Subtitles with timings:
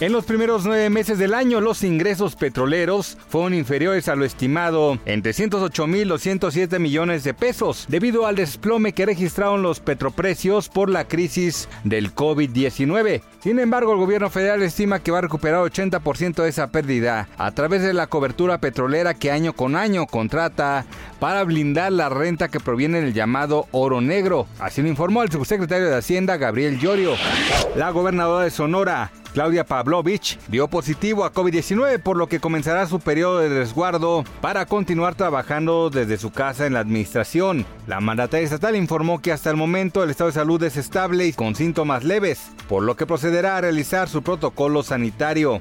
[0.00, 4.98] En los primeros nueve meses del año, los ingresos petroleros fueron inferiores a lo estimado
[5.06, 10.90] en 308 mil 207 millones de pesos, debido al desplome que registraron los petroprecios por
[10.90, 13.22] la crisis del COVID-19.
[13.40, 17.52] Sin embargo, el gobierno federal estima que va a recuperar 80% de esa pérdida a
[17.52, 20.86] través de la cobertura petrolera que año con año contrata
[21.20, 24.48] para blindar la renta que proviene del llamado oro negro.
[24.58, 27.14] Así lo informó el subsecretario de Hacienda, Gabriel Llorio.
[27.76, 33.00] La gobernadora de Sonora, Claudia Pavlovich dio positivo a COVID-19, por lo que comenzará su
[33.00, 37.66] periodo de resguardo para continuar trabajando desde su casa en la administración.
[37.88, 41.32] La mandataria estatal informó que hasta el momento el estado de salud es estable y
[41.32, 45.60] con síntomas leves, por lo que procederá a realizar su protocolo sanitario.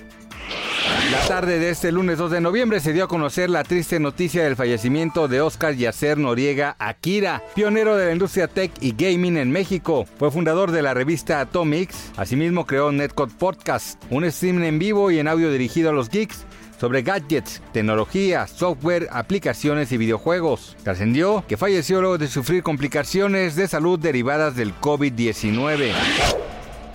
[1.14, 4.44] La tarde de este lunes 2 de noviembre se dio a conocer la triste noticia
[4.44, 9.52] del fallecimiento de Oscar Yacer Noriega Akira, pionero de la industria tech y gaming en
[9.52, 10.08] México.
[10.18, 15.20] Fue fundador de la revista Atomics, asimismo creó Netcode Podcast, un stream en vivo y
[15.20, 16.48] en audio dirigido a los geeks
[16.80, 20.76] sobre gadgets, tecnología, software, aplicaciones y videojuegos.
[20.84, 25.94] Trascendió que falleció luego de sufrir complicaciones de salud derivadas del COVID-19.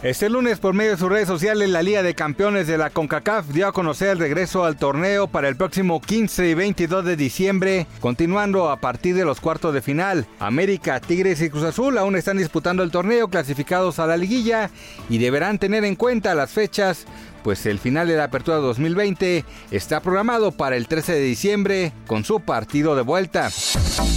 [0.00, 3.48] Este lunes, por medio de sus redes sociales, la Liga de Campeones de la CONCACAF
[3.48, 7.88] dio a conocer el regreso al torneo para el próximo 15 y 22 de diciembre,
[7.98, 10.24] continuando a partir de los cuartos de final.
[10.38, 14.70] América, Tigres y Cruz Azul aún están disputando el torneo clasificados a la liguilla
[15.10, 17.04] y deberán tener en cuenta las fechas,
[17.42, 22.22] pues el final de la apertura 2020 está programado para el 13 de diciembre con
[22.22, 23.50] su partido de vuelta.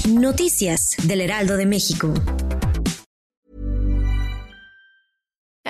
[0.07, 2.13] Noticias del Heraldo de México.